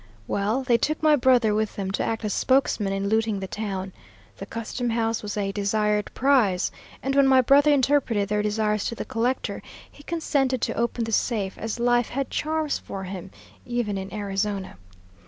[0.27, 3.93] "Well, they took my brother with them to act as spokesman in looting the town.
[4.37, 6.71] The custom house was a desired prize,
[7.03, 9.61] and when my brother interpreted their desires to the collector,
[9.91, 13.29] he consented to open the safe, as life had charms for him,
[13.63, 14.77] even in Arizona.